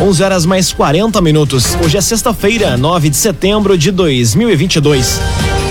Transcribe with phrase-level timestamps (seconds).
[0.00, 1.76] 11 horas mais 40 minutos.
[1.84, 5.20] Hoje é sexta-feira, 9 de setembro de 2022.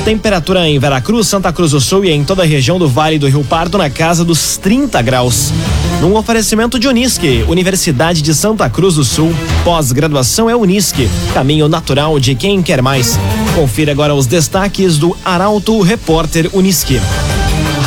[0.05, 3.27] Temperatura em Veracruz, Santa Cruz do Sul e em toda a região do Vale do
[3.27, 5.51] Rio Pardo na casa dos 30 graus.
[5.99, 9.33] Num oferecimento de Unisque, Universidade de Santa Cruz do Sul.
[9.63, 13.17] Pós-graduação é Unisque, caminho natural de quem quer mais.
[13.55, 17.01] Confira agora os destaques do Arauto Repórter Unisque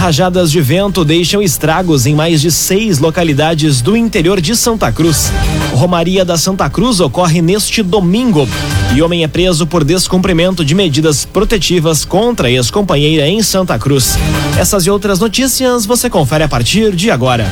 [0.03, 5.31] rajadas de vento deixam estragos em mais de seis localidades do interior de Santa Cruz.
[5.75, 8.49] Romaria da Santa Cruz ocorre neste domingo
[8.97, 14.19] e homem é preso por descumprimento de medidas protetivas contra ex-companheira em Santa Cruz.
[14.59, 17.47] Essas e outras notícias você confere a partir de agora.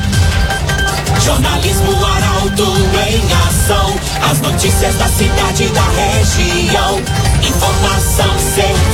[1.23, 2.65] Jornalismo Arauto
[3.07, 3.95] em ação.
[4.29, 7.01] As notícias da cidade e da região.
[7.47, 8.90] Informação, opinião.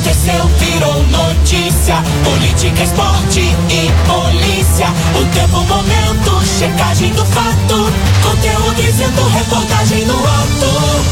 [0.00, 2.02] Aconteceu, virou notícia.
[2.24, 4.86] Política, esporte e polícia.
[5.14, 7.92] O tempo, momento, checagem do fato.
[8.22, 11.04] Conteúdo dizendo, reportagem no ato.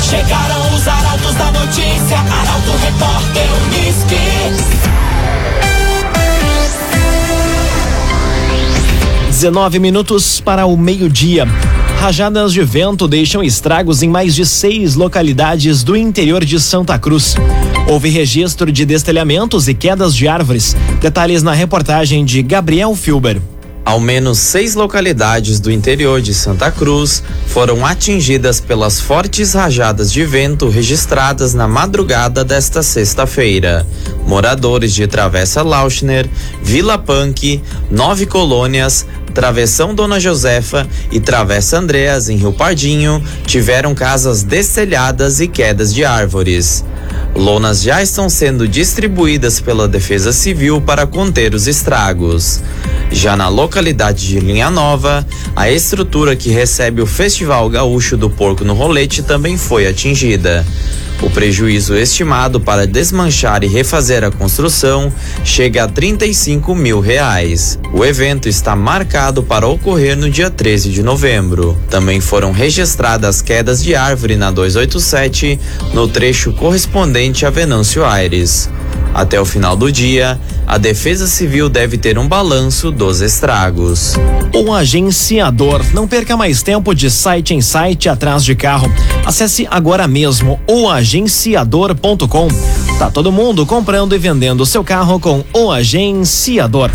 [0.00, 2.16] Chegaram os arautos da notícia.
[2.16, 4.16] Arauto, repórter, Unisque.
[9.28, 11.46] 19 minutos para o meio-dia.
[12.00, 17.34] Rajadas de vento deixam estragos em mais de seis localidades do interior de Santa Cruz.
[17.86, 20.74] Houve registro de destelhamentos e quedas de árvores.
[20.98, 23.38] Detalhes na reportagem de Gabriel Filber.
[23.84, 30.24] Ao menos seis localidades do interior de Santa Cruz foram atingidas pelas fortes rajadas de
[30.24, 33.86] vento registradas na madrugada desta sexta-feira.
[34.26, 36.28] Moradores de Travessa Lauschner,
[36.62, 44.42] Vila Punk, Nove Colônias, Travessão Dona Josefa e Travessa Andreas, em Rio Pardinho, tiveram casas
[44.42, 46.84] destelhadas e quedas de árvores.
[47.34, 52.60] Lonas já estão sendo distribuídas pela Defesa Civil para conter os estragos.
[53.10, 58.64] Já na localidade de Linha Nova, a estrutura que recebe o Festival Gaúcho do Porco
[58.64, 60.66] no Rolete também foi atingida.
[61.22, 65.12] O prejuízo estimado para desmanchar e refazer a construção
[65.44, 67.78] chega a 35 mil reais.
[67.92, 71.78] O evento está marcado para ocorrer no dia 13 de novembro.
[71.90, 75.60] Também foram registradas quedas de árvore na 287
[75.92, 78.70] no trecho correspondente a Venâncio Aires.
[79.14, 84.14] Até o final do dia, a Defesa Civil deve ter um balanço dos estragos.
[84.54, 85.84] O agenciador.
[85.92, 88.92] Não perca mais tempo de site em site atrás de carro.
[89.26, 92.48] Acesse agora mesmo oagenciador.com.
[92.98, 96.90] Tá todo mundo comprando e vendendo seu carro com o agenciador.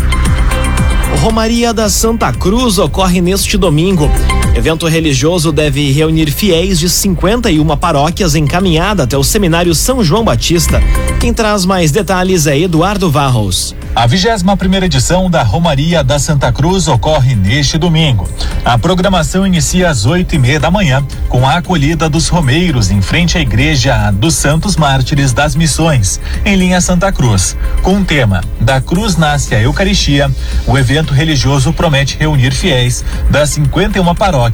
[1.20, 4.10] Romaria da Santa Cruz ocorre neste domingo.
[4.56, 10.24] Evento religioso deve reunir fiéis de 51 paróquias em caminhada até o Seminário São João
[10.24, 10.80] Batista.
[11.20, 13.76] Quem traz mais detalhes é Eduardo Varros.
[13.94, 18.26] A 21 primeira edição da Romaria da Santa Cruz ocorre neste domingo.
[18.64, 23.02] A programação inicia às oito e meia da manhã, com a acolhida dos romeiros em
[23.02, 27.56] frente à Igreja dos Santos Mártires das Missões, em linha Santa Cruz.
[27.82, 30.30] Com o tema Da Cruz Nasce a Eucaristia,
[30.66, 34.45] o evento religioso promete reunir fiéis das 51 paróquias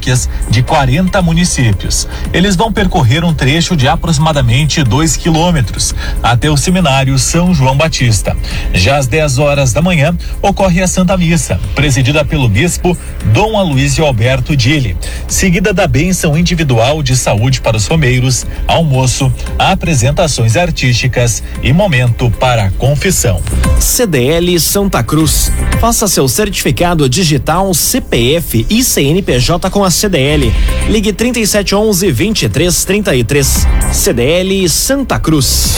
[0.49, 2.07] de 40 municípios.
[2.33, 8.35] Eles vão percorrer um trecho de aproximadamente 2 quilômetros até o seminário São João Batista.
[8.73, 12.97] Já às 10 horas da manhã ocorre a Santa Missa, presidida pelo bispo
[13.33, 20.55] Dom Aloysio Alberto Dille, seguida da bênção individual de saúde para os romeiros, almoço, apresentações
[20.55, 23.41] artísticas e momento para a confissão.
[23.79, 25.51] CDL Santa Cruz.
[25.79, 30.53] Faça seu certificado digital CPF e CNPJ com a CDL.
[30.89, 33.67] Ligue 3711 2333.
[33.91, 35.77] CDL Santa Cruz.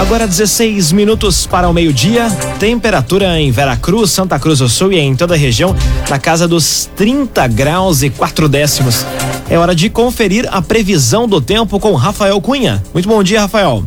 [0.00, 2.30] Agora 16 minutos para o meio-dia.
[2.58, 5.76] Temperatura em Veracruz, Santa Cruz do Sul e em toda a região
[6.08, 9.04] na casa dos 30 graus e 4 décimos.
[9.50, 12.82] É hora de conferir a previsão do tempo com Rafael Cunha.
[12.94, 13.84] Muito bom dia, Rafael.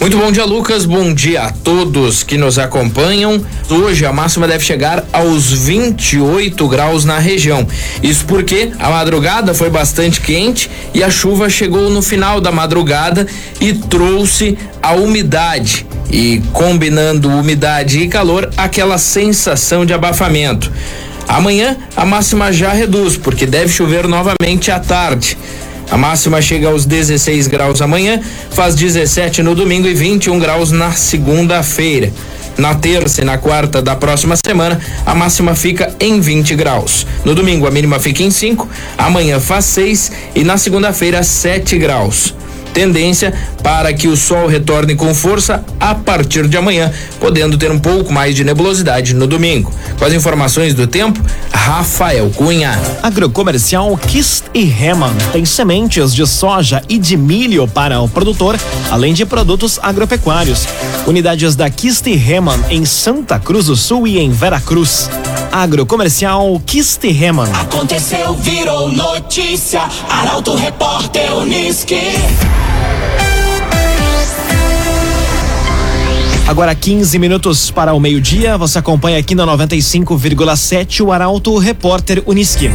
[0.00, 0.84] Muito bom dia, Lucas.
[0.84, 3.44] Bom dia a todos que nos acompanham.
[3.68, 7.66] Hoje a máxima deve chegar aos 28 graus na região.
[8.00, 13.26] Isso porque a madrugada foi bastante quente e a chuva chegou no final da madrugada
[13.60, 15.84] e trouxe a umidade.
[16.10, 20.70] E combinando umidade e calor, aquela sensação de abafamento.
[21.26, 25.36] Amanhã a máxima já reduz, porque deve chover novamente à tarde.
[25.90, 28.20] A máxima chega aos 16 graus amanhã,
[28.50, 32.12] faz 17 no domingo e 21 graus na segunda-feira.
[32.58, 37.06] Na terça e na quarta da próxima semana, a máxima fica em 20 graus.
[37.24, 38.68] No domingo, a mínima fica em 5,
[38.98, 42.34] amanhã faz 6 e na segunda-feira, 7 graus.
[42.78, 47.78] Tendência para que o sol retorne com força a partir de amanhã, podendo ter um
[47.78, 49.72] pouco mais de nebulosidade no domingo.
[49.98, 51.20] Com as informações do tempo,
[51.52, 52.80] Rafael Cunha.
[53.02, 58.56] Agrocomercial Kist e Heman tem sementes de soja e de milho para o produtor,
[58.92, 60.68] além de produtos agropecuários.
[61.04, 65.10] Unidades da Kist e Heman em Santa Cruz do Sul e em Veracruz.
[65.50, 67.50] Agrocomercial Kist e Heman.
[67.54, 69.82] Aconteceu, virou notícia.
[70.08, 72.67] Arauto Repórter Uniski.
[76.48, 82.70] Agora 15 minutos para o meio-dia, você acompanha aqui na 95,7 o Arauto Repórter Uniski.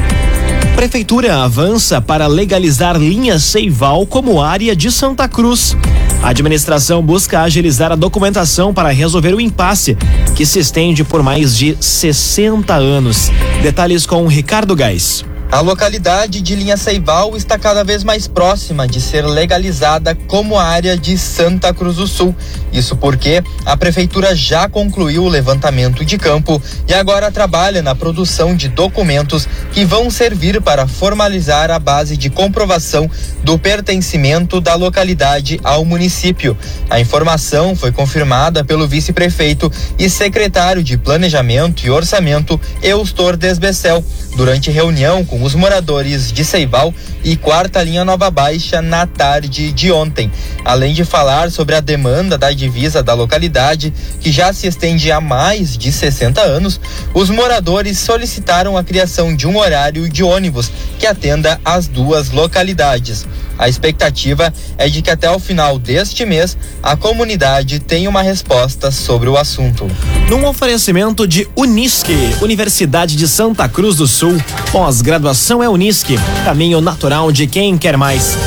[0.76, 5.76] Prefeitura avança para legalizar linha Seival como área de Santa Cruz.
[6.22, 9.98] A administração busca agilizar a documentação para resolver o impasse,
[10.36, 13.32] que se estende por mais de 60 anos.
[13.64, 15.26] Detalhes com Ricardo Gás.
[15.54, 20.98] A localidade de Linha Ceibal está cada vez mais próxima de ser legalizada como área
[20.98, 22.36] de Santa Cruz do Sul.
[22.72, 28.56] Isso porque a prefeitura já concluiu o levantamento de campo e agora trabalha na produção
[28.56, 33.08] de documentos que vão servir para formalizar a base de comprovação
[33.44, 36.58] do pertencimento da localidade ao município.
[36.90, 44.04] A informação foi confirmada pelo vice-prefeito e secretário de Planejamento e Orçamento, Eustor Desbecel,
[44.36, 49.92] durante reunião com os moradores de Ceibal e Quarta Linha Nova Baixa na tarde de
[49.92, 50.32] ontem.
[50.64, 55.20] Além de falar sobre a demanda da divisa da localidade, que já se estende há
[55.20, 56.80] mais de 60 anos,
[57.14, 63.28] os moradores solicitaram a criação de um horário de ônibus que atenda as duas localidades.
[63.60, 68.92] A expectativa é de que até o final deste mês a comunidade tenha uma resposta
[68.92, 69.88] sobre o assunto.
[70.28, 74.42] Num oferecimento de Unisque, Universidade de Santa Cruz do Sul,
[74.72, 75.33] pós-graduação
[75.64, 78.38] é Unisque, caminho natural de quem quer mais.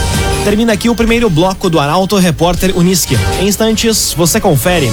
[0.45, 3.19] Termina aqui o primeiro bloco do Arauto Repórter Unisque.
[3.41, 4.89] Em instantes, você confere.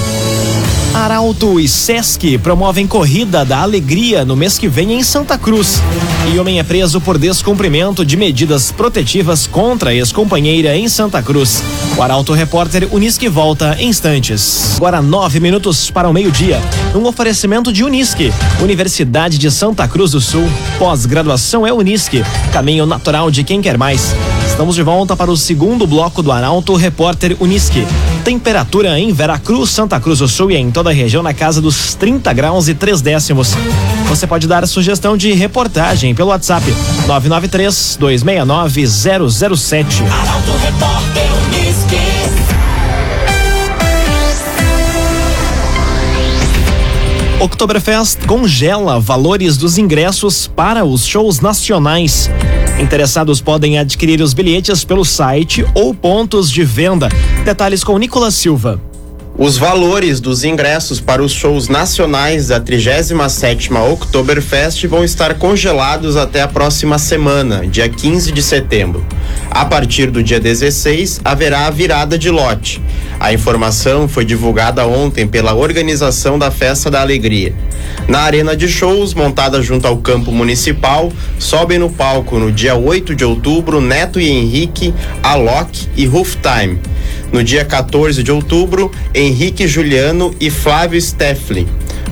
[0.94, 5.82] Arauto e Sesc promovem Corrida da Alegria no mês que vem em Santa Cruz.
[6.32, 11.64] E homem é preso por descumprimento de medidas protetivas contra ex-companheira em Santa Cruz.
[11.96, 14.76] O Arauto Repórter Unisque volta em instantes.
[14.76, 16.62] Agora nove minutos para o meio-dia.
[16.94, 18.32] Um oferecimento de Unisque,
[18.62, 20.48] Universidade de Santa Cruz do Sul.
[20.78, 24.14] Pós-graduação é Unisque, caminho natural de quem quer mais.
[24.46, 27.84] Estamos de volta para o segundo bloco do Arauto Repórter Unisque.
[28.24, 31.94] Temperatura em Veracruz, Santa Cruz do Sul e em toda a região na casa dos
[31.94, 33.54] 30 graus e 3 décimos.
[34.08, 36.64] Você pode dar sugestão de reportagem pelo WhatsApp
[37.06, 40.02] 993 269 007.
[40.04, 41.24] Arauto Repórter.
[47.44, 52.30] Oktoberfest congela valores dos ingressos para os shows nacionais.
[52.78, 57.08] Interessados podem adquirir os bilhetes pelo site ou pontos de venda.
[57.44, 58.80] Detalhes com Nicolas Silva.
[59.36, 66.40] Os valores dos ingressos para os shows nacionais da 37ª Oktoberfest vão estar congelados até
[66.40, 69.04] a próxima semana, dia 15 de setembro.
[69.50, 72.80] A partir do dia 16, haverá a virada de lote.
[73.18, 77.52] A informação foi divulgada ontem pela organização da Festa da Alegria.
[78.06, 83.16] Na arena de shows, montada junto ao campo municipal, sobem no palco no dia 8
[83.16, 84.94] de outubro Neto e Henrique,
[85.24, 86.78] Alok e Rooftime.
[87.34, 91.66] No dia 14 de outubro, Henrique Juliano e Flávio Stefflin.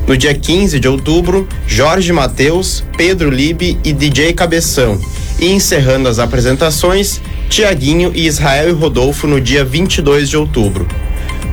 [0.04, 5.00] No dia 15 de outubro, Jorge Mateus, Pedro Libe e DJ Cabeção.
[5.38, 10.88] E encerrando as apresentações, Tiaguinho e Israel e Rodolfo no dia 22 de outubro.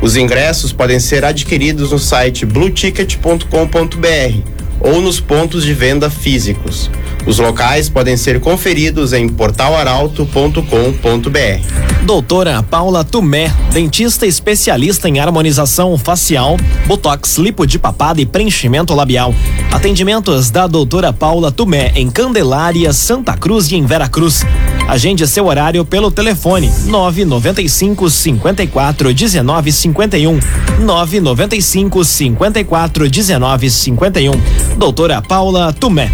[0.02, 4.40] Os ingressos podem ser adquiridos no site blueticket.com.br
[4.80, 6.90] ou nos pontos de venda físicos.
[7.26, 12.04] Os locais podem ser conferidos em portalaralto.com.br.
[12.04, 16.58] Doutora Paula Tumé, dentista especialista em harmonização facial,
[16.88, 19.34] botox, lipo de papada e preenchimento labial.
[19.72, 24.44] Atendimentos da doutora Paula Tumé em Candelária, Santa Cruz e em Veracruz.
[24.88, 30.40] Agende seu horário pelo telefone 995 54 19 51
[30.80, 34.32] 995 54 19 51.
[34.78, 36.12] Doutora Paula Tumé.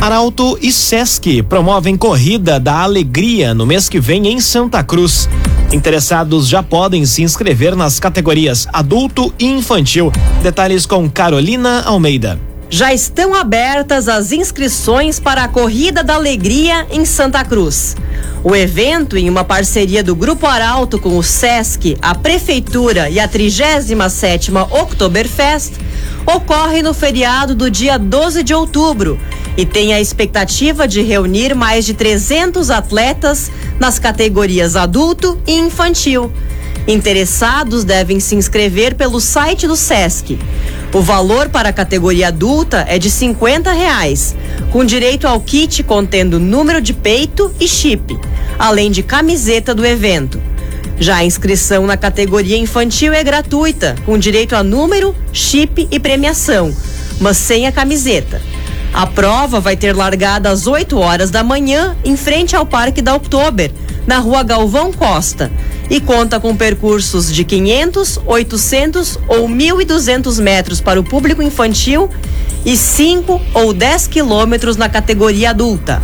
[0.00, 5.28] Arauto e Sesc promovem Corrida da Alegria no mês que vem em Santa Cruz.
[5.72, 10.12] Interessados já podem se inscrever nas categorias adulto e infantil.
[10.42, 12.38] Detalhes com Carolina Almeida.
[12.68, 17.96] Já estão abertas as inscrições para a Corrida da Alegria em Santa Cruz.
[18.44, 23.28] O evento, em uma parceria do Grupo Arauto com o SESC, a Prefeitura e a
[23.28, 25.74] 37ª Oktoberfest,
[26.26, 29.18] ocorre no feriado do dia 12 de outubro
[29.56, 36.30] e tem a expectativa de reunir mais de 300 atletas nas categorias adulto e infantil.
[36.86, 40.38] Interessados devem se inscrever pelo site do SESC.
[40.94, 44.36] O valor para a categoria adulta é de 50 reais,
[44.70, 48.16] com direito ao kit contendo número de peito e chip,
[48.56, 50.40] além de camiseta do evento.
[50.98, 56.74] Já a inscrição na categoria infantil é gratuita, com direito a número, chip e premiação,
[57.20, 58.40] mas sem a camiseta.
[58.96, 63.14] A prova vai ter largada às 8 horas da manhã, em frente ao Parque da
[63.14, 63.70] Oktober,
[64.06, 65.52] na rua Galvão Costa,
[65.90, 72.08] e conta com percursos de 500, 800 ou 1.200 metros para o público infantil
[72.64, 76.00] e 5 ou 10 quilômetros na categoria adulta.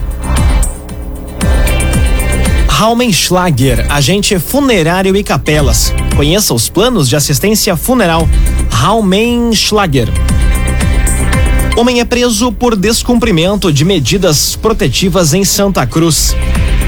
[2.69, 5.95] Raumenschlager, agente funerário e capelas.
[6.15, 8.29] Conheça os planos de assistência funeral.
[8.71, 10.11] Raumenschlager.
[11.75, 16.37] Homem é preso por descumprimento de medidas protetivas em Santa Cruz.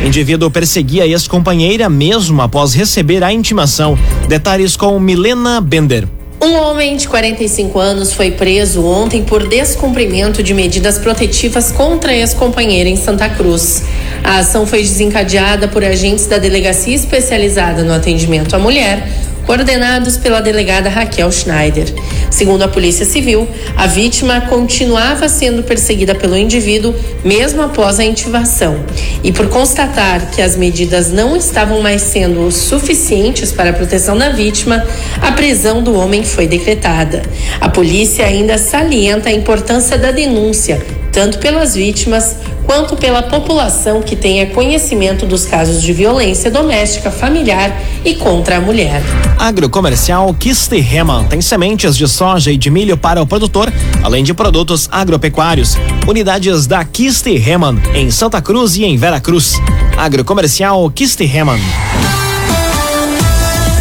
[0.05, 3.99] Indivíduo perseguia ex-companheira mesmo após receber a intimação.
[4.29, 6.07] Detalhes com Milena Bender.
[6.39, 12.91] Um homem de 45 anos foi preso ontem por descumprimento de medidas protetivas contra ex-companheira
[12.91, 13.85] em Santa Cruz.
[14.23, 19.09] A ação foi desencadeada por agentes da delegacia especializada no atendimento à mulher
[19.47, 21.87] coordenados pela delegada Raquel Schneider.
[22.31, 28.77] Segundo a Polícia Civil, a vítima continuava sendo perseguida pelo indivíduo mesmo após a intivação.
[29.23, 34.31] E por constatar que as medidas não estavam mais sendo suficientes para a proteção da
[34.31, 34.85] vítima,
[35.21, 37.23] a prisão do homem foi decretada.
[37.61, 42.37] A polícia ainda salienta a importância da denúncia, tanto pelas vítimas
[42.67, 48.61] quanto pela população que tenha conhecimento dos casos de violência doméstica, familiar e contra a
[48.61, 49.03] mulher.
[49.39, 54.35] Agrocomercial Kiste Heman tem sementes de soja e de milho para o produtor, além de
[54.35, 55.77] produtos agropecuários.
[56.07, 59.61] Unidades da Kiste Heman em Santa Cruz e em Vera Cruz.
[59.97, 61.61] Agrocomercial Kiste Heman.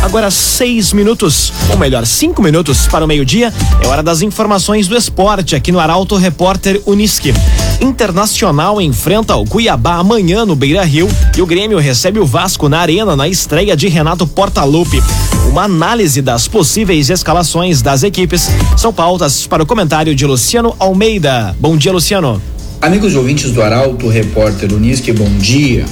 [0.03, 3.53] Agora seis minutos, ou melhor, cinco minutos para o meio-dia.
[3.81, 7.33] É hora das informações do esporte aqui no Arauto Repórter Uniski.
[7.79, 11.07] Internacional enfrenta o Cuiabá amanhã no Beira Rio
[11.38, 15.01] e o Grêmio recebe o Vasco na Arena na estreia de Renato Portaluppi.
[15.50, 21.55] Uma análise das possíveis escalações das equipes são pautas para o comentário de Luciano Almeida.
[21.57, 22.41] Bom dia, Luciano.
[22.81, 25.86] Amigos ouvintes do Arauto Repórter Uniski, bom dia.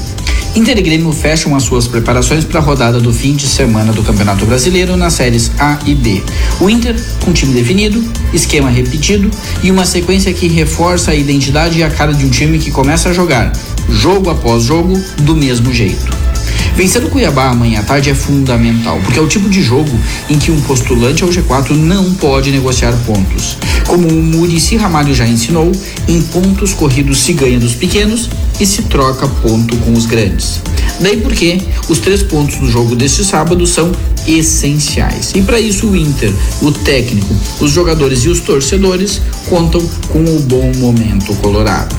[0.53, 4.03] Inter e Grêmio fecham as suas preparações para a rodada do fim de semana do
[4.03, 6.21] Campeonato Brasileiro nas séries A e B.
[6.59, 8.03] O Inter com time definido,
[8.33, 9.31] esquema repetido
[9.63, 13.09] e uma sequência que reforça a identidade e a cara de um time que começa
[13.09, 13.53] a jogar,
[13.89, 16.30] jogo após jogo, do mesmo jeito.
[16.75, 19.91] Vencer o Cuiabá amanhã à tarde é fundamental, porque é o tipo de jogo
[20.29, 23.57] em que um postulante ao G4 não pode negociar pontos.
[23.85, 25.71] Como o Murici Ramalho já ensinou,
[26.07, 30.61] em pontos corridos se ganha dos pequenos e se troca ponto com os grandes.
[30.99, 33.91] Daí porque os três pontos do jogo deste sábado são
[34.27, 35.31] essenciais.
[35.35, 40.39] E para isso o Inter, o técnico, os jogadores e os torcedores contam com o
[40.39, 41.95] bom momento colorado.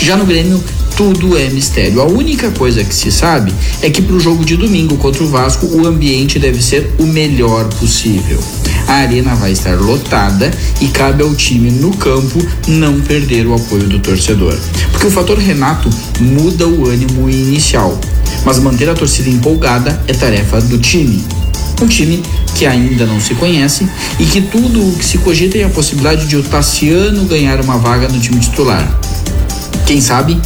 [0.00, 0.62] Já no Grêmio,
[0.98, 2.00] tudo é mistério.
[2.00, 5.28] A única coisa que se sabe é que para o jogo de domingo contra o
[5.28, 8.42] Vasco, o ambiente deve ser o melhor possível.
[8.88, 10.50] A arena vai estar lotada
[10.80, 14.58] e cabe ao time no campo não perder o apoio do torcedor.
[14.90, 15.88] Porque o fator Renato
[16.18, 17.96] muda o ânimo inicial,
[18.44, 21.22] mas manter a torcida empolgada é tarefa do time.
[21.80, 22.20] Um time
[22.56, 23.88] que ainda não se conhece
[24.18, 27.78] e que tudo o que se cogita é a possibilidade de o Tassiano ganhar uma
[27.78, 28.98] vaga no time titular.
[29.86, 30.38] Quem sabe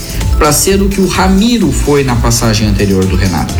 [0.42, 3.54] para ser o que o Ramiro foi na passagem anterior do Renato.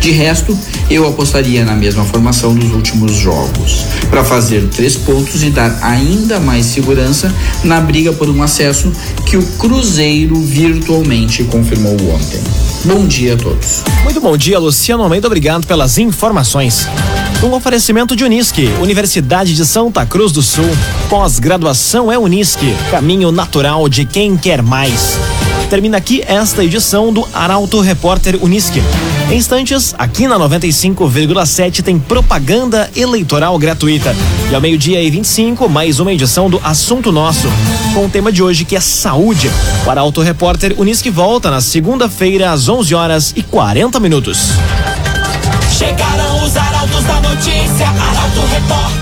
[0.00, 0.58] De resto,
[0.90, 6.40] eu apostaria na mesma formação dos últimos jogos, para fazer três pontos e dar ainda
[6.40, 8.92] mais segurança na briga por um acesso
[9.24, 12.40] que o Cruzeiro virtualmente confirmou ontem.
[12.84, 13.84] Bom dia a todos.
[14.02, 15.28] Muito bom dia, Luciano Almeida.
[15.28, 16.88] Obrigado pelas informações.
[17.40, 20.68] Um oferecimento de Unisque, Universidade de Santa Cruz do Sul.
[21.08, 25.16] Pós-graduação é Unisque, caminho natural de quem quer mais.
[25.68, 28.80] Termina aqui esta edição do Arauto Repórter Unisque.
[29.28, 34.14] Em instantes, aqui na 95,7 tem propaganda eleitoral gratuita.
[34.48, 37.48] E ao meio-dia e 25, mais uma edição do Assunto Nosso,
[37.92, 39.50] com o tema de hoje que é saúde.
[39.84, 44.50] O Arauto Repórter Unisque volta na segunda-feira às 11 horas e 40 minutos.
[45.76, 48.95] Chegaram os arautos da notícia, Arauto Repórter